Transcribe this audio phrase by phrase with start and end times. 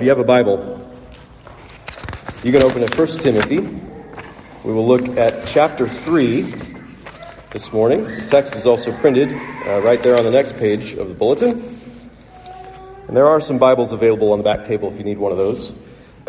[0.00, 0.80] if you have a Bible,
[2.42, 3.58] you can open to 1 Timothy.
[4.64, 6.40] We will look at chapter 3
[7.50, 8.04] this morning.
[8.04, 9.28] The text is also printed
[9.66, 11.50] uh, right there on the next page of the bulletin.
[13.08, 15.36] And there are some Bibles available on the back table if you need one of
[15.36, 15.70] those.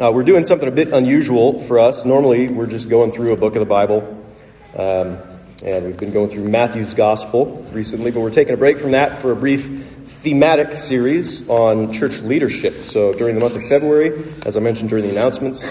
[0.00, 2.04] uh, we're doing something a bit unusual for us.
[2.04, 4.02] Normally, we're just going through a book of the Bible.
[4.76, 5.18] Um,
[5.62, 9.22] and we've been going through Matthew's Gospel recently, but we're taking a break from that
[9.22, 9.83] for a brief
[10.24, 12.72] thematic series on church leadership.
[12.72, 15.70] So during the month of February, as I mentioned during the announcements,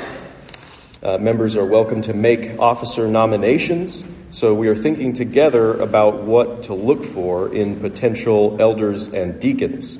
[1.01, 4.03] uh, members are welcome to make officer nominations.
[4.29, 9.97] So we are thinking together about what to look for in potential elders and deacons,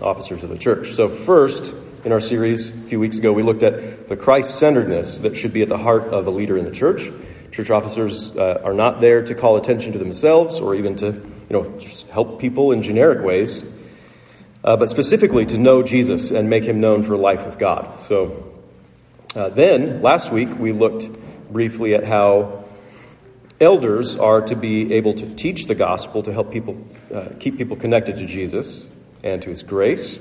[0.00, 0.92] officers of the church.
[0.92, 5.18] So, first, in our series a few weeks ago, we looked at the Christ centeredness
[5.18, 7.10] that should be at the heart of a leader in the church.
[7.50, 11.50] Church officers uh, are not there to call attention to themselves or even to you
[11.50, 11.80] know,
[12.12, 13.72] help people in generic ways
[14.66, 18.00] uh, but specifically to know Jesus and make him known for life with God.
[18.00, 18.52] So
[19.34, 21.08] uh, then, last week, we looked
[21.52, 22.64] briefly at how
[23.60, 27.76] elders are to be able to teach the gospel to help people uh, keep people
[27.76, 28.86] connected to Jesus
[29.22, 30.18] and to his grace.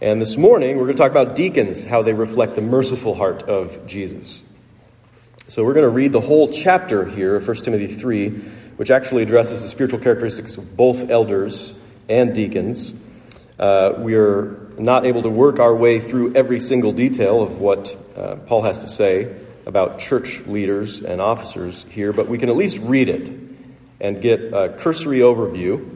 [0.00, 3.44] And this morning, we're going to talk about deacons, how they reflect the merciful heart
[3.44, 4.42] of Jesus.
[5.48, 8.28] So we're going to read the whole chapter here, of 1 Timothy 3,
[8.76, 11.72] which actually addresses the spiritual characteristics of both elders
[12.08, 12.94] and deacons.
[13.62, 17.96] Uh, we are not able to work our way through every single detail of what
[18.16, 22.56] uh, Paul has to say about church leaders and officers here, but we can at
[22.56, 23.30] least read it
[24.00, 25.88] and get a cursory overview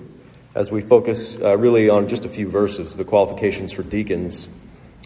[0.55, 4.49] as we focus uh, really on just a few verses, the qualifications for deacons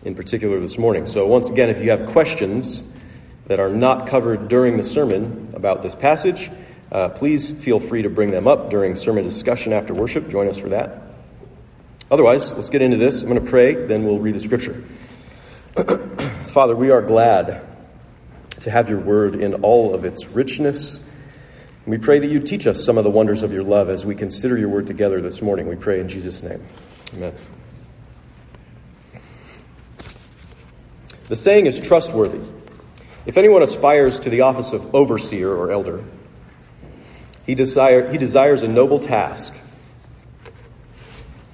[0.05, 1.07] in particular this morning.
[1.07, 2.83] So, once again, if you have questions
[3.47, 6.51] that are not covered during the sermon about this passage,
[6.93, 10.29] uh, please feel free to bring them up during sermon discussion after worship.
[10.29, 11.10] Join us for that.
[12.11, 13.23] Otherwise, let's get into this.
[13.23, 14.83] I'm going to pray, then we'll read the scripture.
[16.49, 17.67] Father, we are glad
[18.61, 21.01] to have your word in all of its richness.
[21.87, 24.15] We pray that you teach us some of the wonders of your love as we
[24.15, 25.69] consider your word together this morning.
[25.69, 26.63] We pray in Jesus' name.
[27.15, 27.33] Amen.
[31.29, 32.41] The saying is trustworthy.
[33.25, 36.03] If anyone aspires to the office of overseer or elder,
[37.47, 39.53] he, desire, he desires a noble task.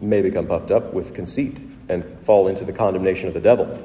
[0.00, 1.58] may become puffed up with conceit
[1.88, 3.82] and fall into the condemnation of the devil.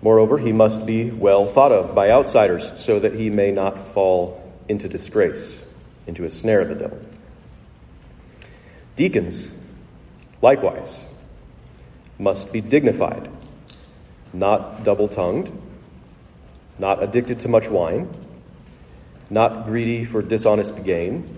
[0.00, 4.42] Moreover, he must be well thought of by outsiders so that he may not fall
[4.68, 5.64] into disgrace,
[6.06, 7.00] into a snare of the devil.
[8.94, 9.52] Deacons,
[10.40, 11.02] likewise,
[12.18, 13.30] must be dignified,
[14.32, 15.50] not double tongued,
[16.78, 18.08] not addicted to much wine,
[19.30, 21.37] not greedy for dishonest gain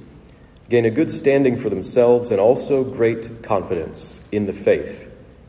[0.71, 5.05] gain a good standing for themselves and also great confidence in the faith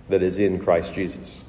[0.09, 1.45] that is in Christ Jesus.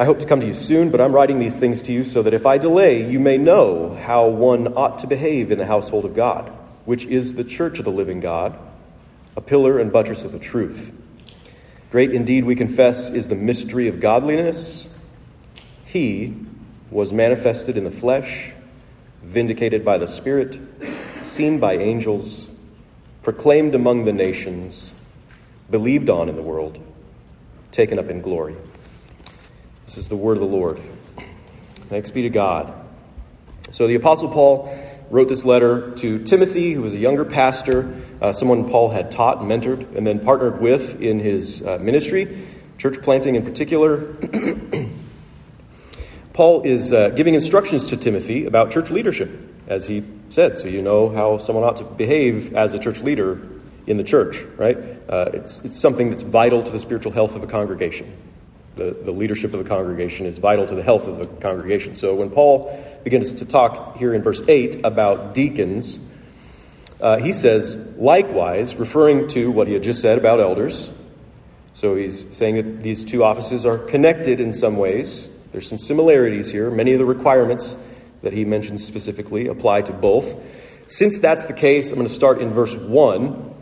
[0.00, 2.22] I hope to come to you soon, but I'm writing these things to you so
[2.22, 6.04] that if I delay, you may know how one ought to behave in the household
[6.04, 6.52] of God,
[6.84, 8.58] which is the church of the living God,
[9.36, 10.92] a pillar and buttress of the truth.
[11.92, 14.88] Great indeed, we confess, is the mystery of godliness.
[15.86, 16.34] He
[16.90, 18.50] was manifested in the flesh,
[19.22, 20.58] vindicated by the Spirit
[21.38, 22.44] seen by angels,
[23.22, 24.90] proclaimed among the nations,
[25.70, 26.76] believed on in the world,
[27.70, 28.56] taken up in glory.
[29.86, 30.80] This is the word of the Lord.
[31.90, 32.74] Thanks be to God.
[33.70, 34.76] So the Apostle Paul
[35.10, 39.38] wrote this letter to Timothy, who was a younger pastor, uh, someone Paul had taught
[39.38, 42.48] mentored, and then partnered with in his uh, ministry,
[42.78, 44.12] church planting in particular.
[46.32, 49.30] Paul is uh, giving instructions to Timothy about church leadership,
[49.68, 53.40] as he said, so you know how someone ought to behave as a church leader
[53.86, 54.76] in the church, right?
[55.08, 58.14] Uh, it's, it's something that's vital to the spiritual health of a congregation.
[58.74, 61.94] The, the leadership of the congregation is vital to the health of the congregation.
[61.94, 65.98] So when Paul begins to talk here in verse 8 about deacons,
[67.00, 70.90] uh, he says, likewise, referring to what he had just said about elders.
[71.72, 75.28] So he's saying that these two offices are connected in some ways.
[75.52, 76.70] There's some similarities here.
[76.70, 77.76] Many of the requirements
[78.22, 80.36] that he mentions specifically apply to both.
[80.88, 83.54] Since that's the case, I'm going to start in verse 1.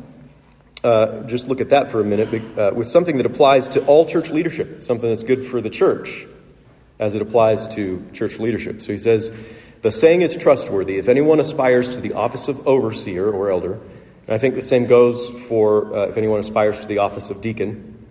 [0.85, 4.07] Uh, just look at that for a minute uh, with something that applies to all
[4.07, 6.27] church leadership, something that's good for the church
[6.99, 8.81] as it applies to church leadership.
[8.81, 9.31] So he says,
[9.83, 10.99] The saying is trustworthy.
[10.99, 14.87] If anyone aspires to the office of overseer or elder, and I think the same
[14.87, 18.07] goes for uh, if anyone aspires to the office of deacon,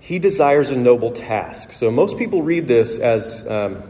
[0.00, 1.72] he desires a noble task.
[1.72, 3.82] So most people read this as um,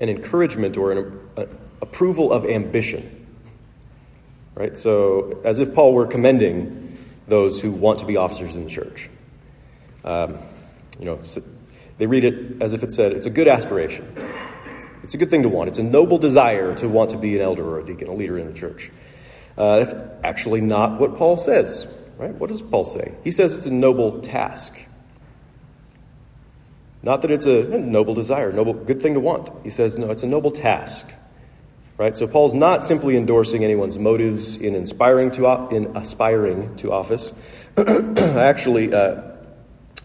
[0.00, 1.46] an encouragement or an a,
[1.82, 3.26] approval of ambition.
[4.54, 4.76] Right?
[4.76, 6.98] So, as if Paul were commending
[7.28, 9.08] those who want to be officers in the church.
[10.04, 10.38] Um,
[10.98, 11.20] you know,
[11.98, 14.14] they read it as if it said, it's a good aspiration.
[15.02, 15.68] It's a good thing to want.
[15.68, 18.38] It's a noble desire to want to be an elder or a deacon, a leader
[18.38, 18.90] in the church.
[19.56, 21.86] Uh, that's actually not what Paul says,
[22.16, 22.34] right?
[22.34, 23.14] What does Paul say?
[23.24, 24.76] He says it's a noble task.
[27.02, 29.50] Not that it's a noble desire, noble good thing to want.
[29.62, 31.06] He says no, it's a noble task.
[31.96, 32.16] Right?
[32.16, 37.32] So Paul's not simply endorsing anyone's motives in inspiring to in aspiring to office.
[37.76, 37.82] I
[38.18, 39.22] actually uh,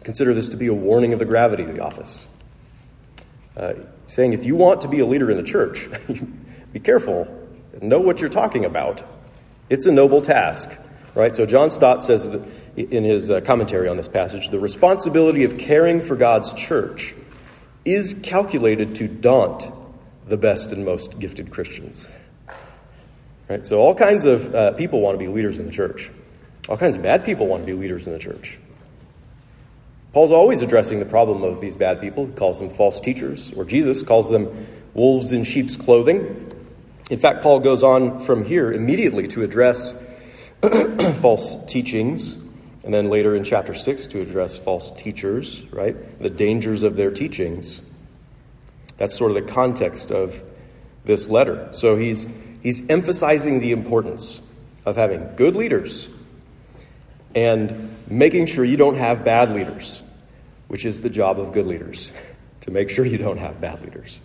[0.04, 2.26] consider this to be a warning of the gravity of the office.
[3.56, 3.74] Uh,
[4.08, 5.88] saying if you want to be a leader in the church,
[6.74, 7.28] be careful,
[7.82, 9.04] know what you're talking about.
[9.70, 10.70] It's a noble task,
[11.16, 11.36] right?
[11.36, 12.42] So John Stott says that
[12.76, 17.14] in his uh, commentary on this passage the responsibility of caring for God's church
[17.86, 19.66] is calculated to daunt
[20.28, 22.08] the best and most gifted Christians.
[23.50, 23.66] Right?
[23.66, 26.10] So, all kinds of uh, people want to be leaders in the church.
[26.70, 28.58] All kinds of bad people want to be leaders in the church.
[30.14, 32.28] Paul's always addressing the problem of these bad people.
[32.28, 36.52] He calls them false teachers, or Jesus calls them wolves in sheep's clothing.
[37.10, 39.94] In fact, Paul goes on from here immediately to address
[41.20, 42.38] false teachings
[42.84, 46.20] and then later in chapter 6 to address false teachers, right?
[46.22, 47.82] The dangers of their teachings.
[48.98, 50.42] That's sort of the context of
[51.06, 51.70] this letter.
[51.72, 52.28] So he's,
[52.62, 54.42] he's emphasizing the importance
[54.86, 56.10] of having good leaders
[57.36, 60.02] and making sure you don't have bad leaders,
[60.68, 62.12] which is the job of good leaders,
[62.62, 64.20] to make sure you don't have bad leaders.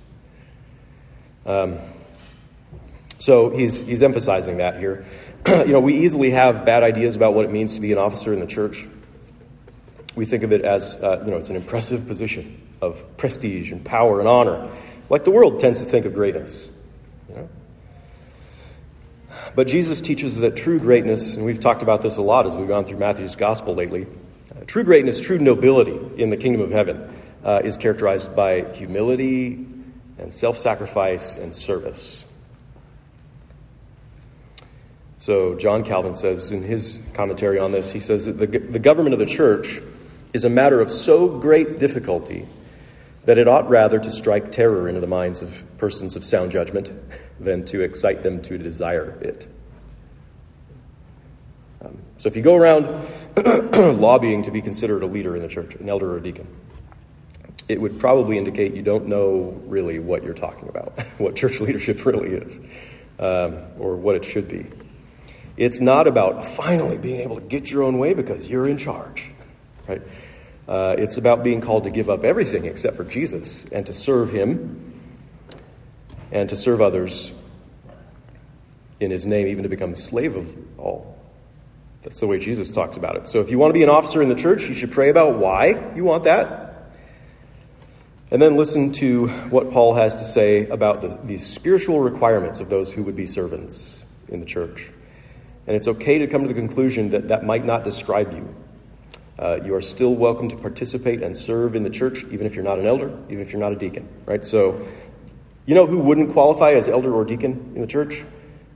[1.46, 1.78] Um,
[3.18, 5.04] so he's, he's emphasizing that here.
[5.46, 8.32] you know, we easily have bad ideas about what it means to be an officer
[8.32, 8.86] in the church.
[10.14, 13.84] We think of it as, uh, you know, it's an impressive position of prestige and
[13.84, 14.70] power and honor,
[15.10, 16.70] like the world tends to think of greatness.
[17.28, 17.48] You know?
[19.54, 22.68] But Jesus teaches that true greatness, and we've talked about this a lot as we've
[22.68, 24.06] gone through Matthew's gospel lately,
[24.54, 27.12] uh, true greatness, true nobility in the kingdom of heaven
[27.44, 29.66] uh, is characterized by humility
[30.18, 32.24] and self sacrifice and service.
[35.20, 39.14] So, John Calvin says in his commentary on this, he says that the, the government
[39.14, 39.80] of the church
[40.32, 42.46] is a matter of so great difficulty
[43.24, 46.92] that it ought rather to strike terror into the minds of persons of sound judgment
[47.40, 49.48] than to excite them to desire it.
[51.84, 52.86] Um, so, if you go around
[54.00, 56.46] lobbying to be considered a leader in the church, an elder or a deacon,
[57.68, 62.06] it would probably indicate you don't know really what you're talking about, what church leadership
[62.06, 62.60] really is,
[63.18, 64.64] um, or what it should be.
[65.58, 69.28] It's not about finally being able to get your own way because you're in charge,
[69.88, 70.00] right?
[70.68, 74.30] Uh, it's about being called to give up everything except for Jesus and to serve
[74.30, 75.00] Him
[76.30, 77.32] and to serve others
[79.00, 81.18] in His name, even to become a slave of all.
[82.02, 83.26] That's the way Jesus talks about it.
[83.26, 85.38] So if you want to be an officer in the church, you should pray about
[85.38, 86.92] why you want that.
[88.30, 92.68] And then listen to what Paul has to say about the, these spiritual requirements of
[92.68, 93.98] those who would be servants
[94.28, 94.92] in the church.
[95.68, 98.54] And it's okay to come to the conclusion that that might not describe you.
[99.38, 102.64] Uh, you are still welcome to participate and serve in the church, even if you're
[102.64, 104.46] not an elder, even if you're not a deacon, right?
[104.46, 104.88] So,
[105.66, 108.24] you know who wouldn't qualify as elder or deacon in the church?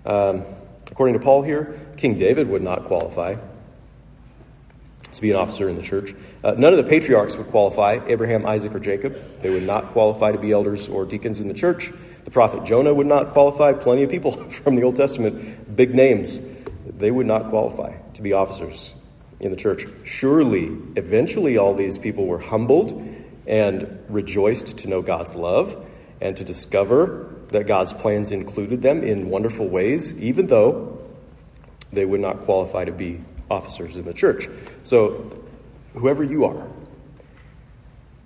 [0.05, 0.45] Um,
[0.91, 3.37] according to Paul here, King David would not qualify
[5.13, 6.15] to be an officer in the church.
[6.45, 9.41] Uh, none of the patriarchs would qualify Abraham, Isaac, or Jacob.
[9.41, 11.91] They would not qualify to be elders or deacons in the church.
[12.25, 13.73] The prophet Jonah would not qualify.
[13.73, 16.39] Plenty of people from the Old Testament, big names
[16.87, 18.95] they would not qualify to be officers
[19.41, 19.87] in the church.
[20.05, 22.93] Surely, eventually, all these people were humbled
[23.47, 25.85] and rejoiced to know God's love
[26.21, 30.99] and to discover that God's plans included them in wonderful ways, even though
[31.93, 33.21] they would not qualify to be
[33.51, 34.49] officers in the church.
[34.83, 35.37] So,
[35.95, 36.67] whoever you are,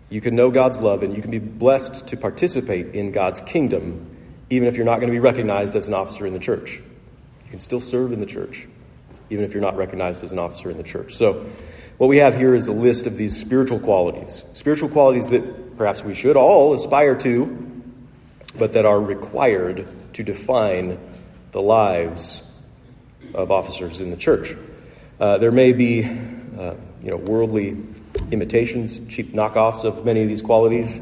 [0.09, 4.07] you can know God's love and you can be blessed to participate in God's kingdom,
[4.51, 6.81] even if you're not going to be recognized as an officer in the church.
[7.47, 8.67] You can still serve in the church,
[9.31, 11.15] even if you're not recognized as an officer in the church.
[11.15, 11.47] So,
[11.97, 14.43] what we have here is a list of these spiritual qualities.
[14.53, 17.83] Spiritual qualities that perhaps we should all aspire to,
[18.59, 20.99] but that are required to define
[21.53, 22.43] the lives
[23.33, 24.55] of officers in the church.
[25.21, 27.77] Uh, there may be, uh, you know, worldly
[28.31, 31.01] imitations, cheap knockoffs of many of these qualities.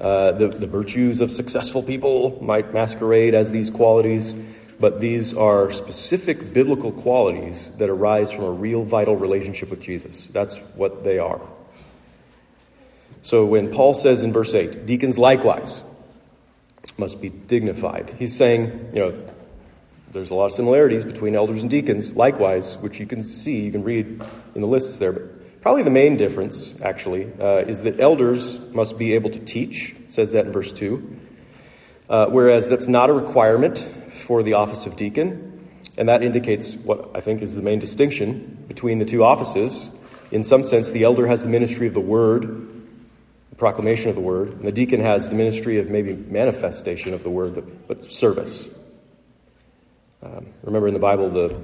[0.00, 4.34] Uh, the, the virtues of successful people might masquerade as these qualities,
[4.82, 10.26] but these are specific biblical qualities that arise from a real vital relationship with Jesus.
[10.26, 11.40] That's what they are.
[13.22, 15.84] So when Paul says in verse 8, deacons likewise
[16.98, 19.28] must be dignified, he's saying, you know,
[20.10, 23.70] there's a lot of similarities between elders and deacons, likewise, which you can see, you
[23.70, 24.20] can read
[24.56, 25.12] in the lists there.
[25.12, 29.94] But probably the main difference, actually, uh, is that elders must be able to teach.
[30.08, 31.18] Says that in verse 2.
[32.10, 33.86] Uh, whereas that's not a requirement
[34.22, 35.68] for the office of deacon.
[35.98, 39.90] And that indicates what I think is the main distinction between the two offices.
[40.30, 42.42] In some sense, the elder has the ministry of the word,
[43.50, 47.22] the proclamation of the word, and the deacon has the ministry of maybe manifestation of
[47.22, 48.68] the word, but, service.
[50.22, 51.60] Um, remember in the Bible, the,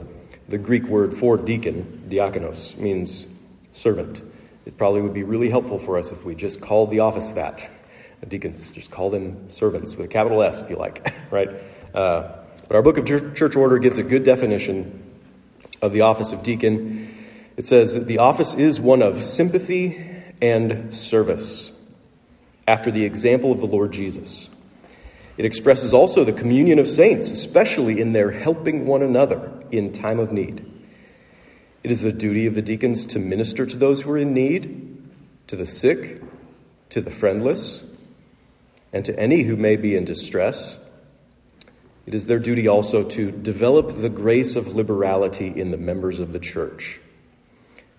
[0.48, 3.26] the Greek word for deacon, diakonos, means
[3.72, 4.20] servant.
[4.66, 7.66] It probably would be really helpful for us if we just called the office that.
[8.26, 11.48] Deacons, just call them servants with a capital S if you like, right?
[11.94, 15.02] Uh, but our book of church order gives a good definition
[15.80, 17.14] of the office of deacon.
[17.56, 20.06] It says the office is one of sympathy
[20.40, 21.72] and service
[22.66, 24.50] after the example of the Lord Jesus.
[25.38, 30.18] It expresses also the communion of saints, especially in their helping one another in time
[30.18, 30.64] of need.
[31.82, 35.00] It is the duty of the deacons to minister to those who are in need,
[35.46, 36.20] to the sick,
[36.90, 37.84] to the friendless,
[38.92, 40.78] and to any who may be in distress.
[42.08, 46.32] It is their duty also to develop the grace of liberality in the members of
[46.32, 47.02] the church.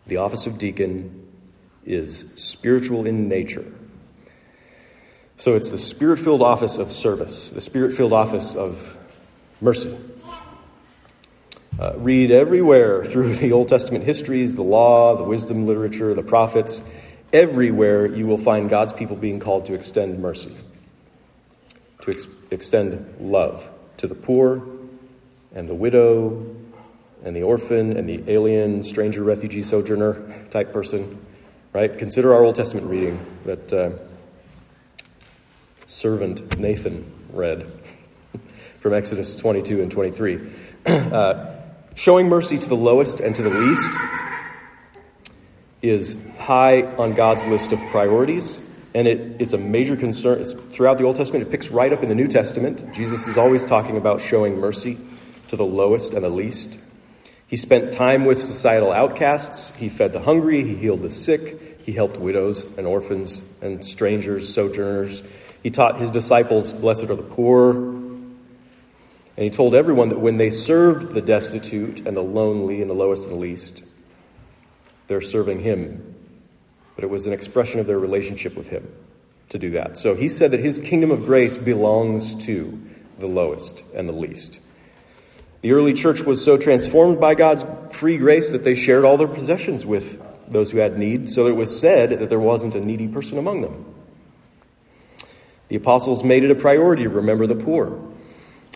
[0.07, 1.27] The office of deacon
[1.85, 3.71] is spiritual in nature.
[5.37, 8.97] So it's the spirit filled office of service, the spirit filled office of
[9.61, 9.95] mercy.
[11.79, 16.81] Uh, read everywhere through the Old Testament histories, the law, the wisdom literature, the prophets.
[17.31, 20.55] Everywhere you will find God's people being called to extend mercy,
[22.01, 24.61] to ex- extend love to the poor
[25.53, 26.55] and the widow
[27.23, 31.25] and the orphan and the alien, stranger, refugee, sojourner type person.
[31.71, 31.97] Right?
[31.97, 33.71] Consider our Old Testament reading that.
[33.71, 33.91] Uh,
[35.89, 37.69] servant Nathan read
[38.79, 40.39] from Exodus 22 and 23.
[40.85, 41.57] Uh,
[41.93, 43.91] showing mercy to the lowest and to the least
[45.81, 48.57] is high on God's list of priorities,
[48.93, 50.41] and it is a major concern.
[50.41, 52.93] It's throughout the Old Testament, it picks right up in the New Testament.
[52.93, 54.97] Jesus is always talking about showing mercy
[55.49, 56.79] to the lowest and the least.
[57.47, 59.71] He spent time with societal outcasts.
[59.71, 60.63] He fed the hungry.
[60.63, 61.81] He healed the sick.
[61.83, 65.23] He helped widows and orphans and strangers, sojourners.
[65.63, 67.71] He taught his disciples, Blessed are the poor.
[67.71, 72.93] And he told everyone that when they served the destitute and the lonely and the
[72.93, 73.83] lowest and the least,
[75.07, 76.08] they're serving him.
[76.99, 78.85] But it was an expression of their relationship with him
[79.47, 79.97] to do that.
[79.97, 82.77] So he said that his kingdom of grace belongs to
[83.19, 84.59] the lowest and the least.
[85.61, 87.63] The early church was so transformed by God's
[87.95, 91.55] free grace that they shared all their possessions with those who had need, so it
[91.55, 93.85] was said that there wasn't a needy person among them.
[95.69, 97.97] The apostles made it a priority to remember the poor,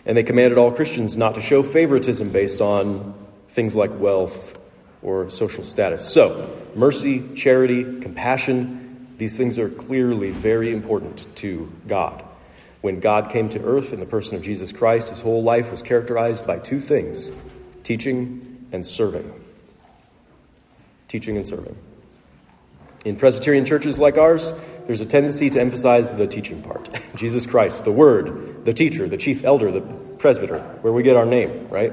[0.06, 3.12] and they commanded all Christians not to show favoritism based on
[3.50, 4.58] things like wealth
[5.02, 6.10] or social status.
[6.10, 12.24] So, mercy, charity, compassion, these things are clearly very important to God.
[12.80, 15.82] When God came to earth in the person of Jesus Christ, his whole life was
[15.82, 17.30] characterized by two things
[17.82, 19.32] teaching and serving.
[21.08, 21.76] Teaching and serving.
[23.04, 24.52] In Presbyterian churches like ours,
[24.86, 26.88] there's a tendency to emphasize the teaching part.
[27.16, 29.82] Jesus Christ, the Word, the teacher, the chief elder, the
[30.18, 31.92] presbyter, where we get our name, right?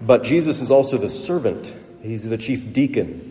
[0.00, 3.30] But Jesus is also the servant, he's the chief deacon.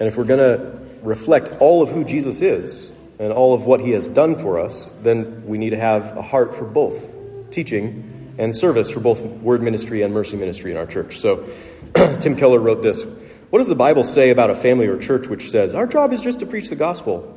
[0.00, 3.80] And if we're going to reflect all of who Jesus is and all of what
[3.80, 7.14] he has done for us, then we need to have a heart for both
[7.50, 11.18] teaching and service for both word ministry and mercy ministry in our church.
[11.18, 11.48] So
[12.20, 13.04] Tim Keller wrote this
[13.50, 16.20] what does the Bible say about a family or church which says, our job is
[16.20, 17.34] just to preach the gospel,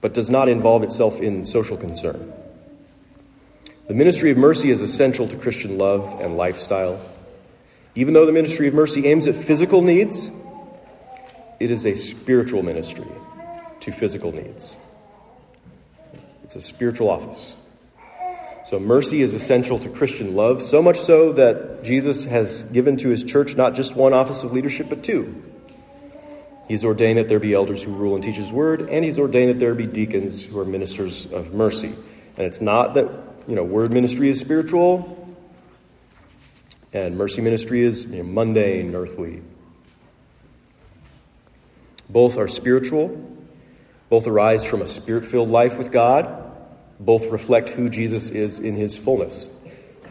[0.00, 2.32] but does not involve itself in social concern?
[3.86, 7.00] The ministry of mercy is essential to Christian love and lifestyle.
[7.98, 10.30] Even though the ministry of mercy aims at physical needs,
[11.58, 13.08] it is a spiritual ministry
[13.80, 14.76] to physical needs.
[16.44, 17.56] It's a spiritual office.
[18.66, 23.08] So, mercy is essential to Christian love, so much so that Jesus has given to
[23.08, 25.42] his church not just one office of leadership, but two.
[26.68, 29.50] He's ordained that there be elders who rule and teach his word, and he's ordained
[29.50, 31.96] that there be deacons who are ministers of mercy.
[32.36, 33.10] And it's not that,
[33.48, 35.17] you know, word ministry is spiritual
[36.92, 39.42] and mercy ministry is you know, mundane, earthly.
[42.08, 43.36] Both are spiritual,
[44.08, 46.46] both arise from a spirit filled life with God
[47.00, 49.50] both reflect who Jesus is in his fullness.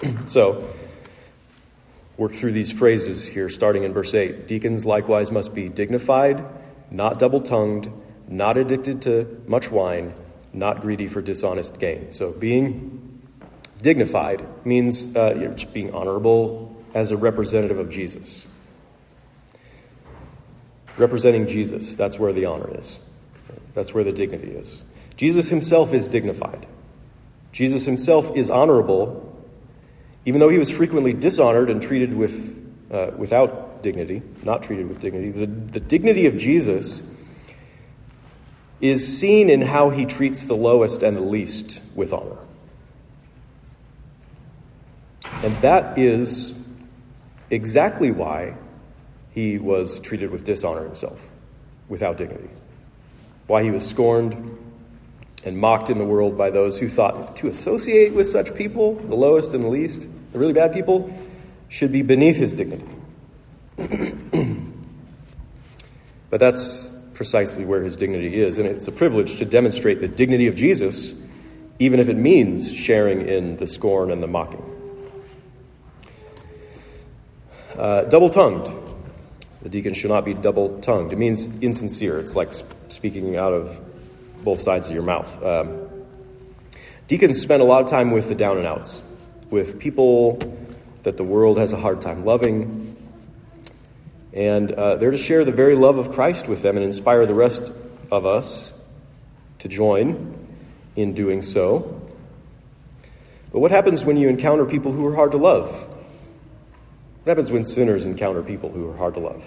[0.28, 0.74] so,
[2.16, 4.48] work through these phrases here, starting in verse 8.
[4.48, 6.44] Deacons likewise must be dignified,
[6.90, 7.92] not double tongued,
[8.28, 10.14] not addicted to much wine,
[10.54, 12.12] not greedy for dishonest gain.
[12.12, 13.22] So, being
[13.82, 18.46] dignified means uh, you're being honorable as a representative of Jesus.
[20.98, 23.00] Representing Jesus, that's where the honor is.
[23.74, 24.82] That's where the dignity is.
[25.16, 26.66] Jesus himself is dignified.
[27.52, 29.36] Jesus himself is honorable,
[30.26, 32.56] even though he was frequently dishonored and treated with,
[32.92, 35.32] uh, without dignity, not treated with dignity.
[35.32, 37.04] The, the dignity of Jesus
[38.82, 42.38] is seen in how he treats the lowest and the least with honor.
[45.44, 46.57] And that is
[47.50, 48.56] exactly why
[49.32, 51.20] he was treated with dishonor himself,
[51.88, 52.50] without dignity.
[53.46, 54.58] Why he was scorned
[55.44, 59.16] and mocked in the world by those who thought to associate with such people, the
[59.16, 61.14] lowest and the least, the really bad people,
[61.70, 62.88] should be beneath his dignity.
[66.30, 70.48] but that's precisely where his dignity is, and it's a privilege to demonstrate the dignity
[70.48, 71.14] of Jesus,
[71.80, 74.77] even if it means sharing in the scorn and the mocking.
[77.78, 78.74] Uh, double tongued.
[79.62, 81.14] The deacon should not be double tongued.
[81.14, 82.20] It means insincere.
[82.20, 82.52] It's like
[82.88, 83.78] speaking out of
[84.44, 85.44] both sides of your mouth.
[85.44, 85.88] Um,
[87.08, 89.02] deacons spend a lot of time with the down and outs,
[89.52, 90.40] with people
[91.04, 92.96] that the world has a hard time loving.
[94.34, 97.36] And uh, they're to share the very love of Christ with them and inspire the
[97.36, 97.72] rest
[98.12, 98.72] of us
[99.60, 100.48] to join
[100.96, 102.02] in doing so.
[103.52, 105.88] But what happens when you encounter people who are hard to love?
[107.28, 109.44] What happens when sinners encounter people who are hard to love?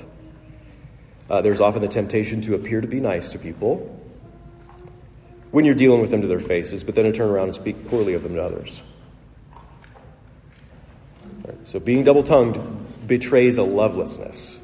[1.31, 3.99] Uh, there's often the temptation to appear to be nice to people,
[5.51, 7.88] when you're dealing with them to their faces, but then to turn around and speak
[7.88, 8.83] poorly of them to others.
[11.64, 12.59] So being double tongued
[13.09, 14.61] betrays a lovelessness.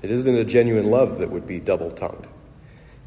[0.00, 2.26] It isn't a genuine love that would be double tongued.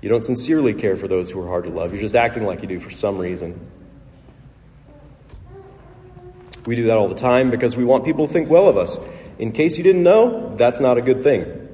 [0.04, 1.93] You don't sincerely care for those who are hard to love.
[1.93, 3.60] You're just acting like you do for some reason.
[6.65, 8.98] We do that all the time because we want people to think well of us.
[9.38, 11.67] In case you didn't know, that's not a good thing.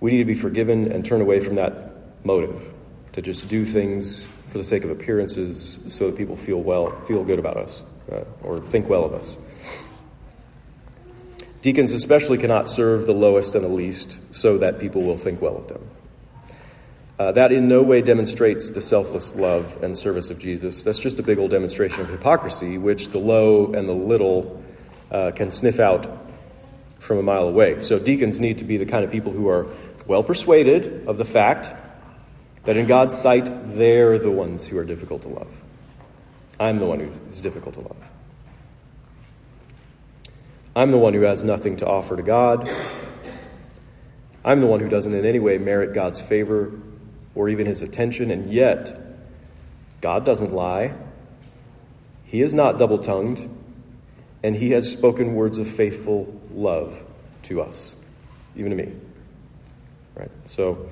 [0.00, 1.92] We need to be forgiven and turn away from that
[2.24, 2.68] motive
[3.12, 7.24] to just do things for the sake of appearances so that people feel well, feel
[7.24, 9.36] good about us, uh, or think well of us.
[11.62, 15.56] Deacons especially cannot serve the lowest and the least so that people will think well
[15.56, 15.88] of them.
[17.22, 20.82] Uh, that in no way demonstrates the selfless love and service of Jesus.
[20.82, 24.60] That's just a big old demonstration of hypocrisy, which the low and the little
[25.08, 26.04] uh, can sniff out
[26.98, 27.78] from a mile away.
[27.78, 29.68] So deacons need to be the kind of people who are
[30.04, 31.70] well persuaded of the fact
[32.64, 35.54] that in God's sight, they're the ones who are difficult to love.
[36.58, 38.02] I'm the one who is difficult to love.
[40.74, 42.68] I'm the one who has nothing to offer to God.
[44.44, 46.72] I'm the one who doesn't in any way merit God's favor
[47.34, 48.98] or even his attention, and yet,
[50.00, 50.92] God doesn't lie.
[52.24, 53.48] He is not double tongued,
[54.42, 57.02] and he has spoken words of faithful love
[57.44, 57.94] to us,
[58.56, 58.92] even to me.
[60.14, 60.30] Right?
[60.44, 60.90] So,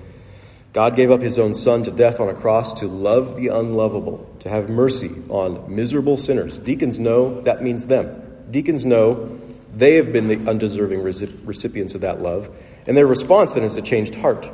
[0.72, 4.34] God gave up his own son to death on a cross to love the unlovable,
[4.40, 6.58] to have mercy on miserable sinners.
[6.58, 8.22] Deacons know that means them.
[8.50, 9.40] Deacons know
[9.74, 12.48] they have been the undeserving recipients of that love,
[12.86, 14.48] and their response then is a changed heart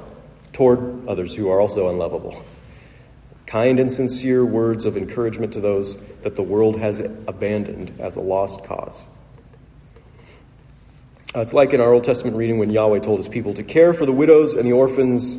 [0.57, 2.43] toward others who are also unlovable.
[3.45, 8.23] Kind and sincere words of encouragement to those that the world has abandoned as a
[8.23, 9.05] lost cause.
[11.35, 13.93] Uh, it's like in our Old Testament reading when Yahweh told his people to care
[13.93, 15.33] for the widows and the orphans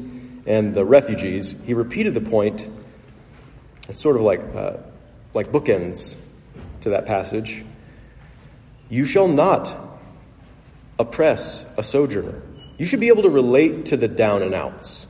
[0.45, 2.69] and the refugees, he repeated the point.
[3.89, 4.73] It's sort of like, uh,
[5.33, 6.15] like bookends
[6.81, 7.65] to that passage.
[8.87, 9.75] You shall not
[10.99, 12.39] oppress a sojourner.
[12.77, 15.07] You should be able to relate to the down and outs.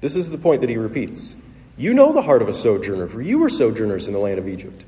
[0.00, 1.34] This is the point that he repeats.
[1.76, 4.46] You know the heart of a sojourner, for you were sojourners in the land of
[4.46, 4.84] Egypt.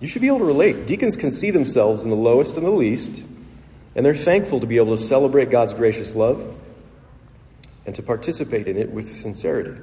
[0.00, 0.86] You should be able to relate.
[0.86, 3.22] Deacons can see themselves in the lowest and the least
[3.94, 6.56] And they're thankful to be able to celebrate God's gracious love
[7.86, 9.80] and to participate in it with sincerity.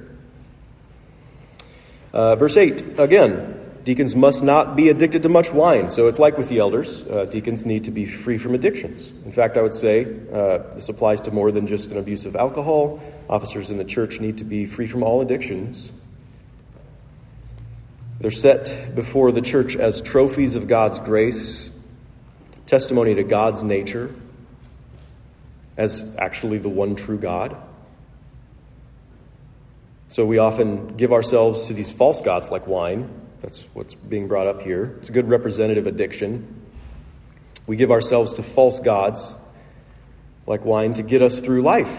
[2.12, 5.88] Uh, verse 8, again, deacons must not be addicted to much wine.
[5.88, 9.10] So it's like with the elders, uh, deacons need to be free from addictions.
[9.24, 12.36] In fact, I would say uh, this applies to more than just an abuse of
[12.36, 13.00] alcohol.
[13.30, 15.90] Officers in the church need to be free from all addictions.
[18.20, 21.70] They're set before the church as trophies of God's grace,
[22.66, 24.14] testimony to God's nature,
[25.78, 27.56] as actually the one true God.
[30.10, 33.24] So we often give ourselves to these false gods like wine.
[33.40, 34.96] That's what's being brought up here.
[34.98, 36.62] It's a good representative addiction.
[37.66, 39.32] We give ourselves to false gods
[40.46, 41.94] like wine to get us through life,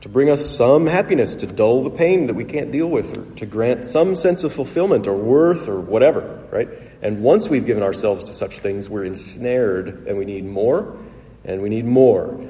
[0.00, 3.36] to bring us some happiness, to dull the pain that we can't deal with, or
[3.36, 6.68] to grant some sense of fulfillment or worth or whatever, right?
[7.02, 10.96] And once we've given ourselves to such things, we're ensnared and we need more
[11.44, 12.40] and we need more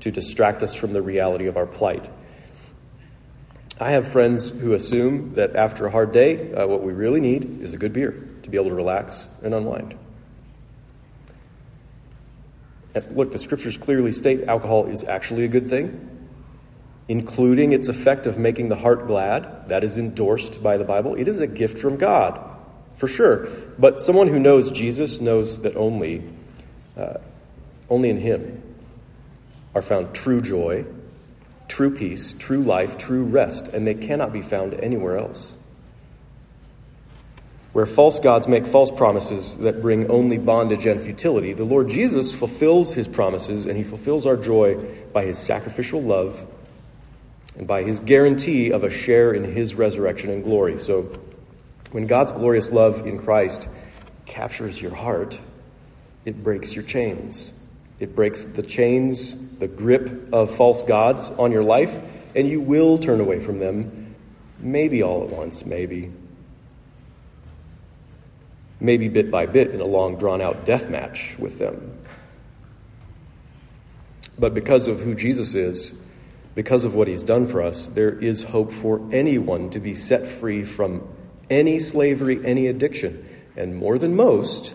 [0.00, 2.10] to distract us from the reality of our plight.
[3.80, 7.60] I have friends who assume that after a hard day, uh, what we really need
[7.60, 8.10] is a good beer
[8.42, 9.94] to be able to relax and unwind.
[12.94, 16.28] And look, the scriptures clearly state alcohol is actually a good thing,
[17.06, 19.68] including its effect of making the heart glad.
[19.68, 21.14] That is endorsed by the Bible.
[21.14, 22.40] It is a gift from God,
[22.96, 23.46] for sure.
[23.78, 26.24] But someone who knows Jesus knows that only,
[26.96, 27.18] uh,
[27.88, 28.60] only in Him
[29.72, 30.84] are found true joy
[31.68, 35.54] true peace, true life, true rest, and they cannot be found anywhere else.
[37.72, 42.34] Where false gods make false promises that bring only bondage and futility, the Lord Jesus
[42.34, 46.44] fulfills his promises and he fulfills our joy by his sacrificial love
[47.56, 50.78] and by his guarantee of a share in his resurrection and glory.
[50.78, 51.12] So,
[51.92, 53.68] when God's glorious love in Christ
[54.26, 55.38] captures your heart,
[56.24, 57.52] it breaks your chains.
[58.00, 61.98] It breaks the chains, the grip of false gods on your life,
[62.36, 64.14] and you will turn away from them,
[64.60, 66.12] maybe all at once, maybe.
[68.80, 71.98] Maybe bit by bit in a long, drawn out death match with them.
[74.38, 75.94] But because of who Jesus is,
[76.54, 80.26] because of what he's done for us, there is hope for anyone to be set
[80.26, 81.06] free from
[81.50, 83.26] any slavery, any addiction.
[83.56, 84.72] And more than most,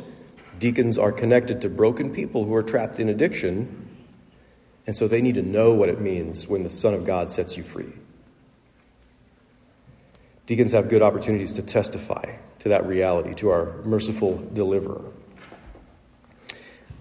[0.60, 3.88] Deacons are connected to broken people who are trapped in addiction,
[4.86, 7.58] and so they need to know what it means when the Son of God sets
[7.58, 7.94] you free.
[10.46, 15.02] Deacons have good opportunities to testify to that reality, to our merciful deliverer.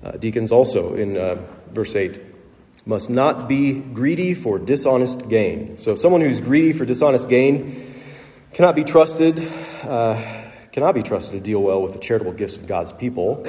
[0.02, 2.20] Uh, deacons also, in uh, verse 8,
[2.84, 5.76] must not be greedy for dishonest gain.
[5.78, 7.94] So, someone who's greedy for dishonest gain
[8.52, 9.38] cannot be trusted.
[9.82, 10.41] Uh,
[10.72, 13.46] cannot be trusted to deal well with the charitable gifts of God's people.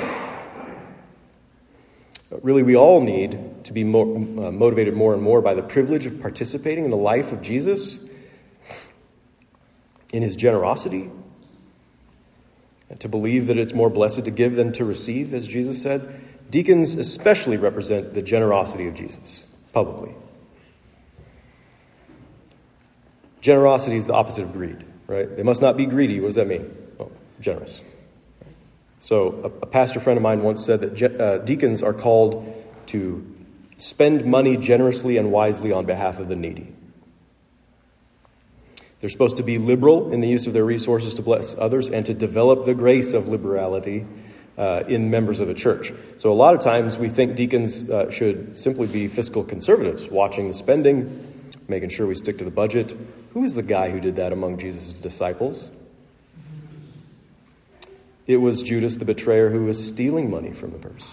[2.42, 6.06] Really, we all need to be more, uh, motivated more and more by the privilege
[6.06, 8.00] of participating in the life of Jesus,
[10.12, 11.10] in his generosity,
[12.90, 16.22] and to believe that it's more blessed to give than to receive, as Jesus said.
[16.50, 20.14] Deacons especially represent the generosity of Jesus publicly.
[23.42, 25.36] Generosity is the opposite of greed, right?
[25.36, 26.20] They must not be greedy.
[26.20, 26.83] What does that mean?
[27.43, 27.79] Generous.
[28.99, 32.51] So, a, a pastor friend of mine once said that je- uh, deacons are called
[32.88, 33.29] to
[33.77, 36.73] spend money generously and wisely on behalf of the needy.
[39.01, 42.06] They're supposed to be liberal in the use of their resources to bless others and
[42.06, 44.06] to develop the grace of liberality
[44.58, 45.91] uh, in members of a church.
[46.17, 50.47] So, a lot of times we think deacons uh, should simply be fiscal conservatives, watching
[50.47, 52.95] the spending, making sure we stick to the budget.
[53.34, 55.69] Who is the guy who did that among Jesus' disciples?
[58.26, 61.08] It was Judas the betrayer who was stealing money from the purse,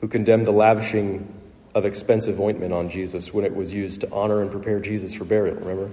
[0.00, 1.32] who condemned the lavishing
[1.74, 5.24] of expensive ointment on Jesus when it was used to honor and prepare Jesus for
[5.24, 5.90] burial, remember?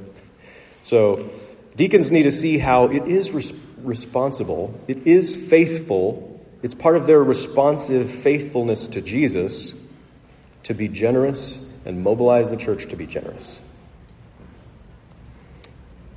[0.84, 1.30] So,
[1.76, 7.08] deacons need to see how it is res- responsible, it is faithful, it's part of
[7.08, 9.74] their responsive faithfulness to Jesus
[10.64, 13.62] to be generous and mobilize the church to be generous.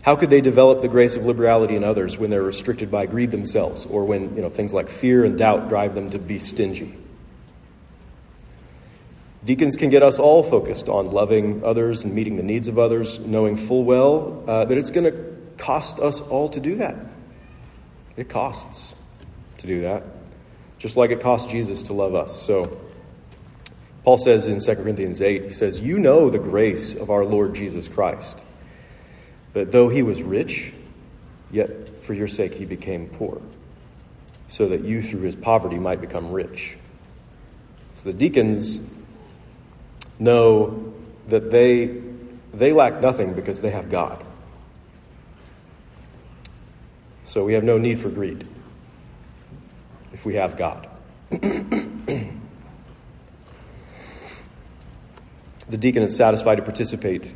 [0.03, 3.31] How could they develop the grace of liberality in others when they're restricted by greed
[3.31, 6.97] themselves, or when you know, things like fear and doubt drive them to be stingy?
[9.45, 13.21] Deacons can get us all focused on loving others and meeting the needs of others,
[13.21, 16.97] knowing full well uh, that it's going to cost us all to do that.
[18.17, 18.95] It costs
[19.59, 20.05] to do that,
[20.79, 22.43] just like it cost Jesus to love us.
[22.45, 22.81] So,
[24.03, 27.55] Paul says in 2 Corinthians 8, he says, You know the grace of our Lord
[27.55, 28.43] Jesus Christ
[29.53, 30.73] that though he was rich,
[31.51, 33.41] yet for your sake he became poor,
[34.49, 36.77] so that you through his poverty might become rich.
[37.95, 38.81] So the deacons
[40.19, 40.93] know
[41.29, 42.01] that they,
[42.53, 44.25] they lack nothing because they have God.
[47.25, 48.47] So we have no need for greed
[50.13, 50.89] if we have God.
[51.31, 52.29] the
[55.71, 57.33] deacon is satisfied to participate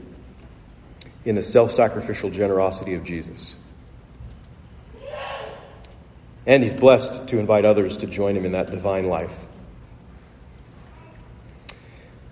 [1.26, 3.54] in the self sacrificial generosity of Jesus.
[6.46, 9.36] And he's blessed to invite others to join him in that divine life.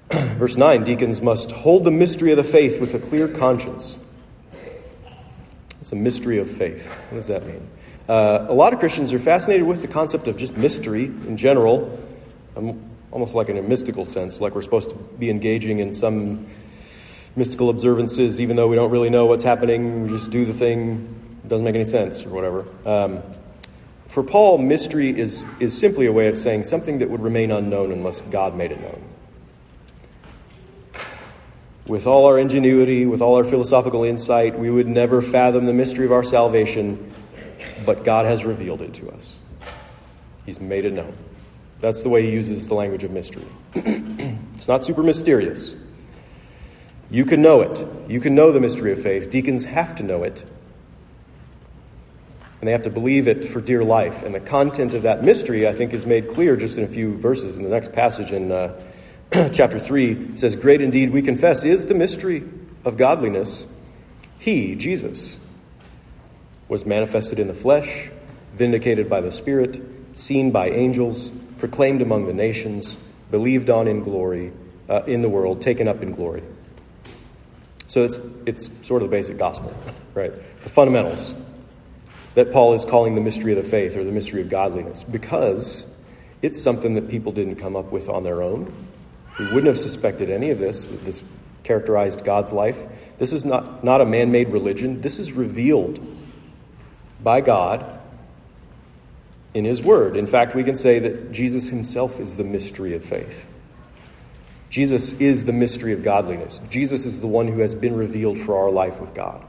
[0.10, 3.98] Verse 9 Deacons must hold the mystery of the faith with a clear conscience.
[5.80, 6.86] It's a mystery of faith.
[7.10, 7.68] What does that mean?
[8.08, 11.98] Uh, a lot of Christians are fascinated with the concept of just mystery in general,
[12.56, 12.80] um,
[13.10, 16.46] almost like in a mystical sense, like we're supposed to be engaging in some
[17.36, 20.02] mystical observances, even though we don't really know what's happening.
[20.02, 22.66] We just do the thing, it doesn't make any sense, or whatever.
[22.86, 23.22] Um,
[24.08, 27.90] for Paul, mystery is, is simply a way of saying something that would remain unknown
[27.90, 29.02] unless God made it known.
[31.88, 36.06] With all our ingenuity, with all our philosophical insight, we would never fathom the mystery
[36.06, 37.12] of our salvation,
[37.84, 39.38] but God has revealed it to us.
[40.46, 41.14] He's made it known.
[41.80, 43.44] That's the way he uses the language of mystery.
[43.74, 45.74] it's not super mysterious.
[47.14, 48.10] You can know it.
[48.10, 49.30] You can know the mystery of faith.
[49.30, 50.44] Deacons have to know it
[52.64, 54.22] and they have to believe it for dear life.
[54.22, 57.14] And the content of that mystery, I think, is made clear just in a few
[57.18, 57.56] verses.
[57.56, 58.82] In the next passage in uh,
[59.52, 62.42] chapter 3, says, Great indeed, we confess, is the mystery
[62.86, 63.66] of godliness.
[64.38, 65.36] He, Jesus,
[66.66, 68.10] was manifested in the flesh,
[68.54, 69.82] vindicated by the Spirit,
[70.14, 72.96] seen by angels, proclaimed among the nations,
[73.30, 74.52] believed on in glory,
[74.88, 76.42] uh, in the world, taken up in glory.
[77.94, 79.72] So it's, it's sort of the basic gospel,
[80.14, 80.32] right?
[80.64, 81.32] The fundamentals
[82.34, 85.86] that Paul is calling the mystery of the faith or the mystery of godliness because
[86.42, 88.88] it's something that people didn't come up with on their own.
[89.38, 90.88] We wouldn't have suspected any of this.
[91.04, 91.22] This
[91.62, 92.84] characterized God's life.
[93.20, 95.00] This is not, not a man made religion.
[95.00, 96.00] This is revealed
[97.22, 98.00] by God
[99.54, 100.16] in His Word.
[100.16, 103.46] In fact, we can say that Jesus Himself is the mystery of faith.
[104.74, 106.60] Jesus is the mystery of godliness.
[106.68, 109.40] Jesus is the one who has been revealed for our life with God.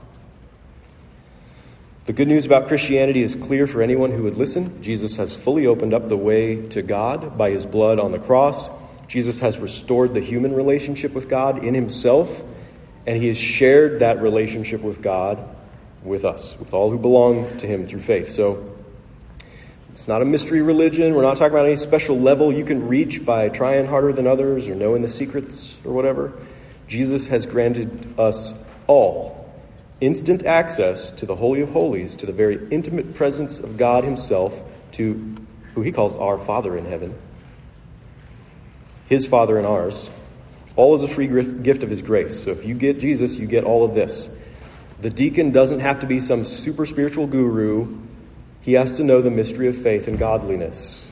[2.06, 4.84] The good news about Christianity is clear for anyone who would listen.
[4.84, 8.70] Jesus has fully opened up the way to God by his blood on the cross.
[9.08, 12.44] Jesus has restored the human relationship with God in himself,
[13.08, 15.44] and he has shared that relationship with God
[16.04, 18.30] with us, with all who belong to him through faith.
[18.30, 18.75] So
[20.06, 21.16] it's not a mystery religion.
[21.16, 24.68] We're not talking about any special level you can reach by trying harder than others
[24.68, 26.32] or knowing the secrets or whatever.
[26.88, 28.54] Jesus has granted us
[28.86, 29.52] all
[30.00, 34.54] instant access to the Holy of Holies, to the very intimate presence of God Himself,
[34.92, 35.38] to
[35.74, 37.18] who He calls our Father in heaven,
[39.08, 40.12] His Father and ours.
[40.76, 41.26] All is a free
[41.64, 42.44] gift of His grace.
[42.44, 44.30] So if you get Jesus, you get all of this.
[45.02, 48.05] The deacon doesn't have to be some super spiritual guru.
[48.66, 51.06] He has to know the mystery of faith and godliness.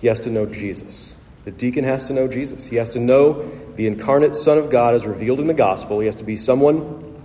[0.00, 1.16] He has to know Jesus.
[1.44, 2.66] The deacon has to know Jesus.
[2.66, 5.98] He has to know the incarnate Son of God as revealed in the gospel.
[5.98, 7.20] He has to be someone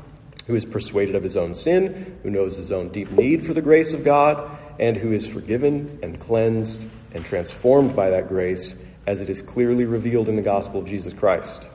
[0.47, 3.61] who is persuaded of his own sin, who knows his own deep need for the
[3.61, 9.21] grace of God, and who is forgiven and cleansed and transformed by that grace as
[9.21, 11.67] it is clearly revealed in the gospel of Jesus Christ.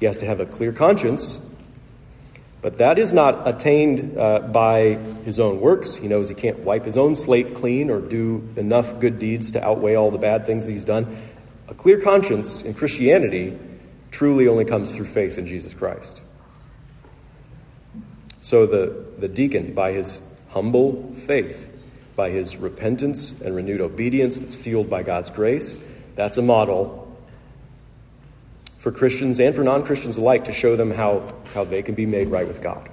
[0.00, 1.38] He has to have a clear conscience,
[2.62, 5.94] but that is not attained uh, by his own works.
[5.94, 9.64] He knows he can't wipe his own slate clean or do enough good deeds to
[9.64, 11.16] outweigh all the bad things that he's done.
[11.68, 13.58] A clear conscience in Christianity
[14.10, 16.22] truly only comes through faith in Jesus Christ.
[18.40, 21.68] So the, the deacon, by his humble faith,
[22.14, 25.76] by his repentance and renewed obedience that's fueled by God's grace,
[26.14, 27.05] that's a model
[28.86, 32.06] for Christians and for non Christians alike to show them how, how they can be
[32.06, 32.88] made right with God.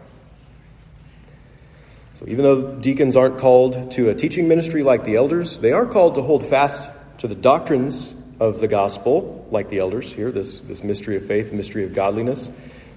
[2.18, 5.86] So even though deacons aren't called to a teaching ministry like the elders, they are
[5.86, 10.62] called to hold fast to the doctrines of the gospel, like the elders here, this,
[10.62, 12.50] this mystery of faith, mystery of godliness.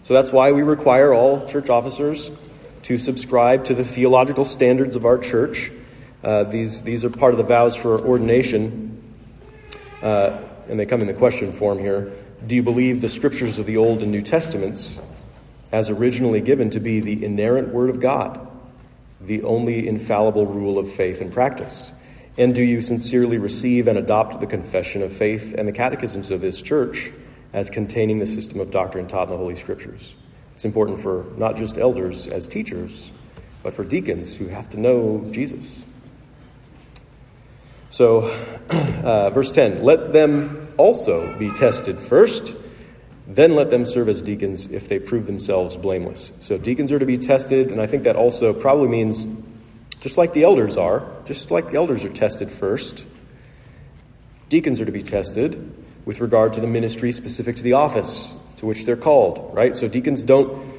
[0.05, 2.31] So that's why we require all church officers
[2.85, 5.71] to subscribe to the theological standards of our church.
[6.25, 9.03] Uh, these, these are part of the vows for ordination,
[10.01, 12.23] uh, and they come in the question form here.
[12.45, 15.01] Do you believe the scriptures of the Old and New Testaments,
[15.73, 18.47] as originally given, to be the inerrant Word of God,
[19.23, 21.91] the only infallible rule of faith and practice?
[22.37, 26.43] And do you sincerely receive and adopt the confession of faith and the catechisms of
[26.43, 27.11] this church
[27.55, 30.15] as containing the system of doctrine taught in the Holy Scriptures?
[30.55, 33.13] It's important for not just elders as teachers,
[33.63, 35.83] but for deacons who have to know Jesus.
[37.97, 38.25] So,
[38.71, 42.55] uh, verse 10 let them also be tested first,
[43.27, 46.31] then let them serve as deacons if they prove themselves blameless.
[46.43, 49.25] So, deacons are to be tested, and I think that also probably means
[50.01, 53.03] just like the elders are, just like the elders are tested first,
[54.51, 58.67] deacons are to be tested with regard to the ministry specific to the office to
[58.67, 59.75] which they're called, right?
[59.75, 60.76] So, deacons don't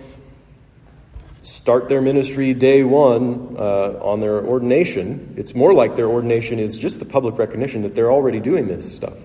[1.47, 5.35] start their ministry day one uh, on their ordination.
[5.37, 8.95] It's more like their ordination is just the public recognition that they're already doing this
[8.95, 9.17] stuff.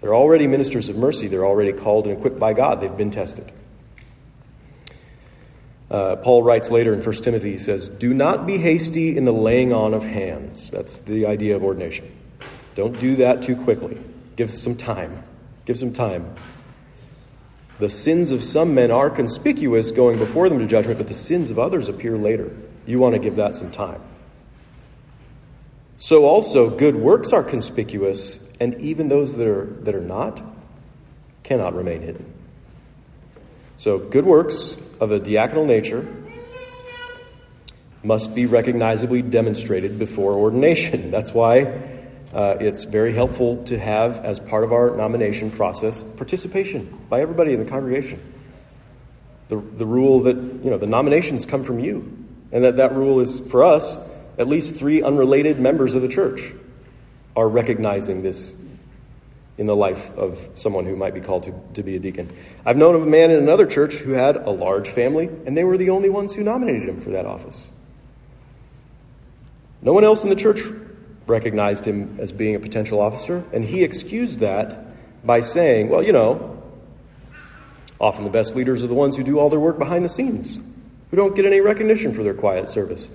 [0.00, 1.28] They're already ministers of mercy.
[1.28, 2.80] They're already called and equipped by God.
[2.80, 3.52] They've been tested.
[5.88, 9.32] Uh, Paul writes later in 1 Timothy, he says, Do not be hasty in the
[9.32, 10.70] laying on of hands.
[10.70, 12.10] That's the idea of ordination.
[12.74, 13.98] Don't do that too quickly.
[14.34, 15.22] Give some time.
[15.66, 16.34] Give some time.
[17.78, 21.50] The sins of some men are conspicuous going before them to judgment, but the sins
[21.50, 22.50] of others appear later.
[22.86, 24.00] You want to give that some time.
[25.98, 30.42] So also, good works are conspicuous, and even those that are, that are not
[31.44, 32.32] cannot remain hidden.
[33.76, 36.06] So, good works of a diaconal nature
[38.04, 41.10] must be recognizably demonstrated before ordination.
[41.12, 42.01] That's why
[42.32, 47.52] uh, it's very helpful to have, as part of our nomination process, participation by everybody
[47.52, 48.20] in the congregation.
[49.48, 52.18] The, the rule that, you know, the nominations come from you.
[52.52, 53.96] And that that rule is, for us,
[54.38, 56.52] at least three unrelated members of the church
[57.34, 58.54] are recognizing this
[59.58, 62.30] in the life of someone who might be called to, to be a deacon.
[62.64, 65.64] I've known of a man in another church who had a large family, and they
[65.64, 67.66] were the only ones who nominated him for that office.
[69.82, 70.60] No one else in the church
[71.26, 74.86] recognized him as being a potential officer, and he excused that
[75.24, 76.62] by saying, Well, you know,
[78.00, 80.54] often the best leaders are the ones who do all their work behind the scenes,
[80.54, 83.08] who don't get any recognition for their quiet service.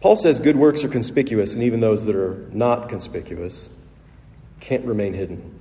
[0.00, 3.68] Paul says good works are conspicuous, and even those that are not conspicuous
[4.60, 5.58] can't remain hidden.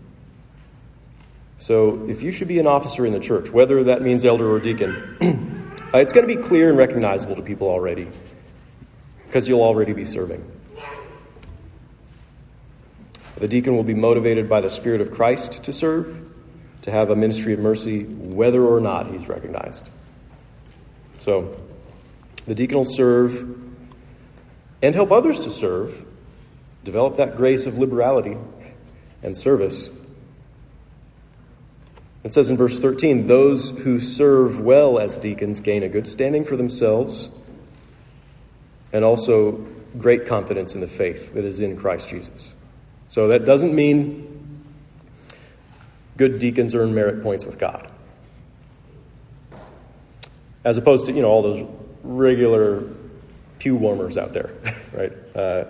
[1.60, 4.60] So, if you should be an officer in the church, whether that means elder or
[4.60, 8.08] deacon, uh, it's going to be clear and recognizable to people already
[9.26, 10.46] because you'll already be serving.
[13.40, 16.32] The deacon will be motivated by the Spirit of Christ to serve,
[16.82, 19.90] to have a ministry of mercy, whether or not he's recognized.
[21.20, 21.56] So,
[22.46, 23.60] the deacon will serve
[24.82, 26.04] and help others to serve,
[26.84, 28.38] develop that grace of liberality
[29.22, 29.90] and service.
[32.24, 36.44] It says in verse 13, those who serve well as deacons gain a good standing
[36.44, 37.30] for themselves
[38.92, 39.66] and also
[39.98, 42.54] great confidence in the faith that is in Christ Jesus.
[43.08, 44.64] So that doesn't mean
[46.18, 47.90] good deacons earn merit points with God.
[50.66, 51.68] As opposed to, you know, all those
[52.04, 52.84] regular
[53.60, 54.52] pew warmers out there,
[54.94, 55.14] right?
[55.36, 55.66] Uh,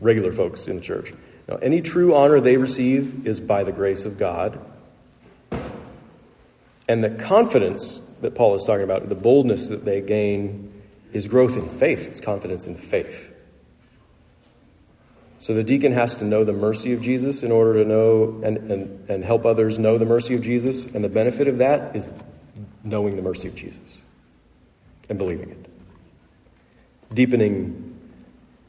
[0.00, 1.12] regular folks in the church.
[1.48, 4.60] Now, any true honor they receive is by the grace of God.
[6.88, 10.72] And the confidence that Paul is talking about, the boldness that they gain,
[11.12, 12.00] is growth in faith.
[12.00, 13.32] It's confidence in faith.
[15.40, 18.56] So the deacon has to know the mercy of Jesus in order to know and,
[18.70, 20.86] and, and help others know the mercy of Jesus.
[20.86, 22.10] And the benefit of that is
[22.82, 24.02] knowing the mercy of Jesus
[25.08, 27.14] and believing it.
[27.14, 27.98] Deepening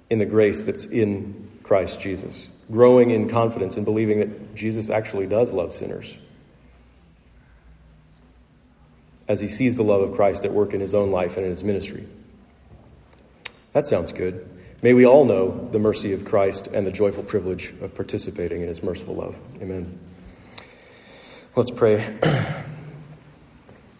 [0.09, 2.47] in the grace that's in Christ Jesus.
[2.71, 6.17] Growing in confidence and believing that Jesus actually does love sinners.
[9.27, 11.51] As he sees the love of Christ at work in his own life and in
[11.51, 12.07] his ministry.
[13.73, 14.47] That sounds good.
[14.81, 18.69] May we all know the mercy of Christ and the joyful privilege of participating in
[18.69, 19.35] his merciful love.
[19.61, 19.99] Amen.
[21.53, 22.17] Let's pray.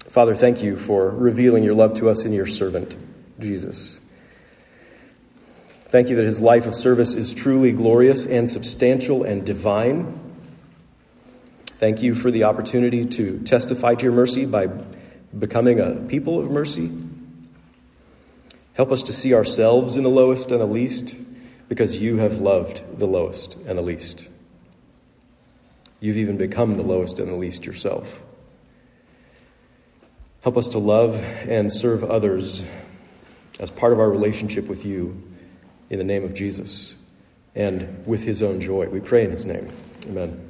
[0.07, 2.95] Father, thank you for revealing your love to us in your servant,
[3.39, 3.99] Jesus.
[5.89, 10.17] Thank you that his life of service is truly glorious and substantial and divine.
[11.79, 14.67] Thank you for the opportunity to testify to your mercy by
[15.37, 16.89] becoming a people of mercy
[18.73, 21.15] Help us to see ourselves in the lowest and the least
[21.67, 24.25] because you have loved the lowest and the least.
[25.99, 28.21] You've even become the lowest and the least yourself.
[30.41, 32.63] Help us to love and serve others
[33.59, 35.21] as part of our relationship with you
[35.89, 36.93] in the name of Jesus
[37.55, 38.87] and with his own joy.
[38.87, 39.67] We pray in his name.
[40.05, 40.48] Amen.